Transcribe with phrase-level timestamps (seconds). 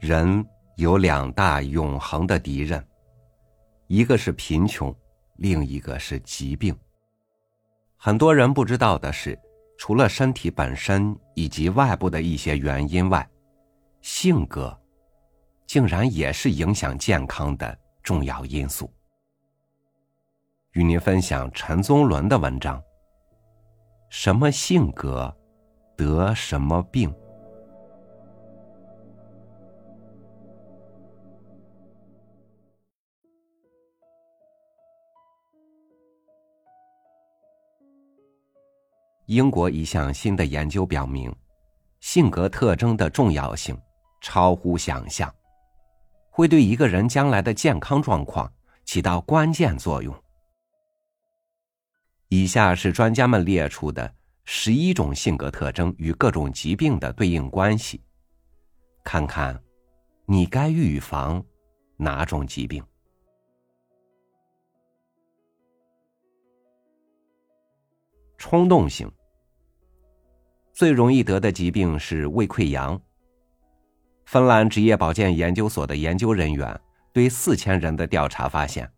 [0.00, 0.42] 人
[0.76, 2.82] 有两大永恒的敌人，
[3.86, 4.94] 一个是贫穷，
[5.36, 6.74] 另一个是疾病。
[7.98, 9.38] 很多人不知道的是，
[9.76, 13.28] 除了身体本身以及外部的一些原因外，
[14.00, 14.74] 性格
[15.66, 18.90] 竟然也是影响健康的重要因素。
[20.72, 22.82] 与您分享陈宗伦的文章：
[24.08, 25.36] 什么性格
[25.94, 27.14] 得什么病？
[39.30, 41.32] 英国一项新的研究表明，
[42.00, 43.80] 性格特征的重要性
[44.20, 45.32] 超乎想象，
[46.30, 48.52] 会对一个人将来的健康状况
[48.84, 50.12] 起到关键作用。
[52.26, 54.12] 以下是专家们列出的
[54.46, 58.02] 十一种性格特征与各种疾病的对应关系，
[59.04, 59.56] 看看
[60.26, 61.40] 你该预防
[61.96, 62.84] 哪种疾病。
[68.36, 69.08] 冲动性。
[70.80, 72.98] 最容易得的疾病是胃溃疡。
[74.24, 76.80] 芬兰职业保健研究所的研究人员
[77.12, 78.90] 对四千人的调查发现，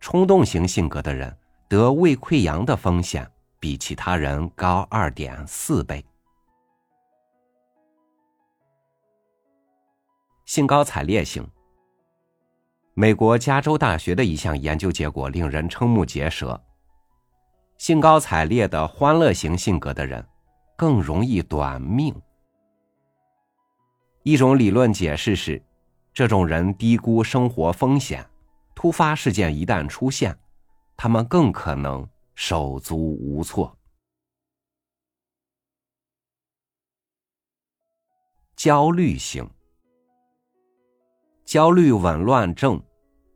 [0.00, 1.32] 冲动型性格的人
[1.68, 3.24] 得胃溃疡的风险
[3.60, 6.04] 比其他人高二点四倍。
[10.44, 11.48] 兴高采烈型。
[12.94, 16.60] 美国加州大学的一项研究结果令人瞠目结舌：
[17.78, 20.26] 兴高采烈的欢乐型性格的人。
[20.82, 22.12] 更容易短命。
[24.24, 25.62] 一种理论解释是，
[26.12, 28.28] 这种人低估生活风险，
[28.74, 30.36] 突发事件一旦出现，
[30.96, 33.78] 他们更可能手足无措。
[38.56, 39.48] 焦虑型，
[41.44, 42.82] 焦虑紊乱症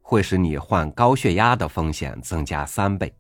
[0.03, 3.17] 会使你患高血压的风险增加三倍。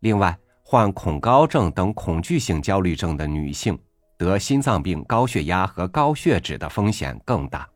[0.00, 0.38] 另外。
[0.74, 3.78] 患恐高症等恐惧性焦虑症的女性，
[4.18, 7.70] 得心脏病、高血压和高血脂的风险更大。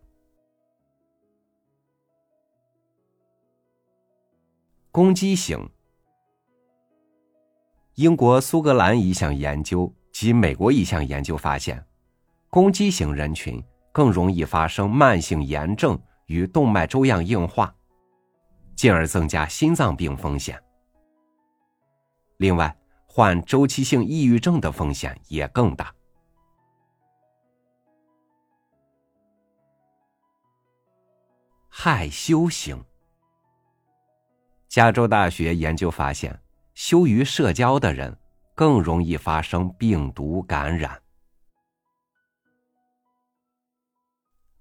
[4.91, 5.71] 攻击型。
[7.95, 11.81] 英国苏格兰一项研究及美国一项研究发现，
[12.51, 17.73] 攻击型人群更容易发生慢性炎症与动脉粥样硬化，
[18.75, 20.61] 进而增加心脏病风险。
[22.39, 22.77] 另外，
[23.19, 25.93] 患周期性抑郁症的风险也更大。
[31.69, 32.81] 害羞型。
[34.69, 36.41] 加州大学研究发现，
[36.75, 38.17] 羞于社交的人
[38.55, 41.03] 更容易发生病毒感染。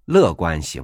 [0.06, 0.84] 乐观型。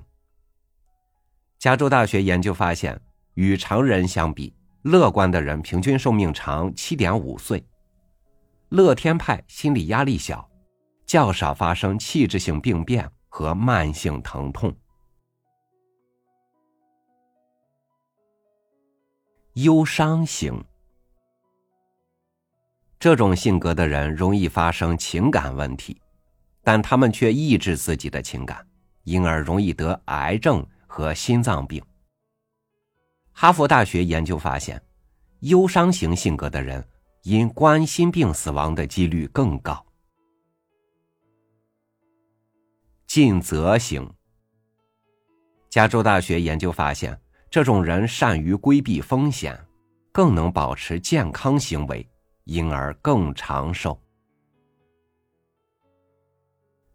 [1.57, 3.01] 加州大学研究发现，
[3.33, 4.55] 与常人相比。
[4.83, 7.65] 乐观的人平均寿命长七点五岁，
[8.67, 10.49] 乐天派心理压力小，
[11.05, 14.75] 较少发生器质性病变和慢性疼痛。
[19.53, 20.61] 忧伤型，
[22.99, 26.01] 这种性格的人容易发生情感问题，
[26.61, 28.67] 但他们却抑制自己的情感，
[29.03, 31.81] 因而容易得癌症和心脏病。
[33.33, 34.81] 哈佛大学研究发现，
[35.39, 36.87] 忧伤型性格的人
[37.23, 39.85] 因冠心病死亡的几率更高。
[43.07, 44.09] 尽责型。
[45.69, 49.59] 加州大学研究发现，这种人善于规避风险，
[50.11, 52.07] 更能保持健康行为，
[52.45, 53.99] 因而更长寿。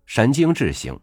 [0.06, 0.98] 神经质型。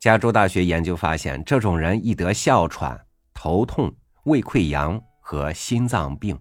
[0.00, 3.00] 加州大学研究发现，这种人易得哮喘。
[3.44, 3.92] 头痛、
[4.22, 6.40] 胃溃疡和心脏病。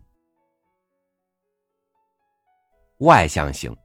[3.00, 3.75] 外向型。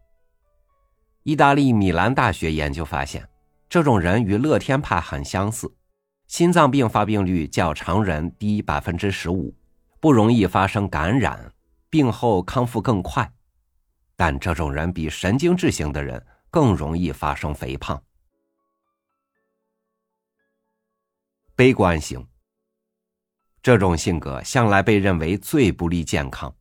[1.22, 3.27] 意大利米兰大学研究发现，
[3.71, 5.74] 这种人与乐天派很相似，
[6.27, 9.57] 心脏病发病率较常人低百分之十五，
[9.98, 11.51] 不容易发生感染，
[11.89, 13.33] 病后康复更快。
[14.15, 17.98] 但这种人比神经质型的人更容易发生肥胖。
[21.54, 22.22] 悲观型。
[23.66, 26.54] 这种性格向来被认为最不利健康，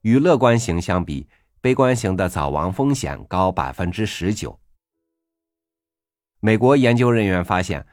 [0.00, 1.28] 与乐观型相比，
[1.60, 4.58] 悲观型的早亡风险高百分之十九。
[6.40, 7.86] 美国研究人员发现，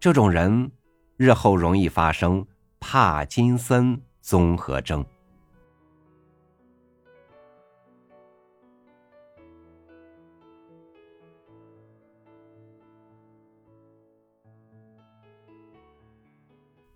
[0.00, 0.72] 这种人
[1.18, 2.46] 日后容易发生
[2.80, 5.04] 帕金森综合症。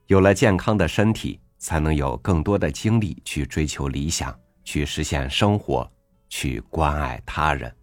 [0.07, 5.91] 有了健康的身体，才能有更多的精力去追求理想，去实现生活，
[6.29, 7.75] 去关爱他人。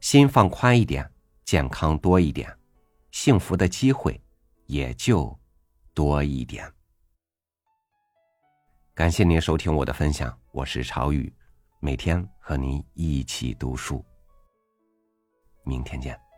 [0.00, 1.10] 心放宽一点，
[1.44, 2.54] 健康多一点，
[3.12, 4.20] 幸福的机会
[4.66, 5.38] 也就
[5.94, 6.70] 多一点。
[8.94, 11.32] 感谢您收听我的分享，我是朝雨，
[11.80, 14.04] 每天和您一起读书。
[15.64, 16.29] 明天见。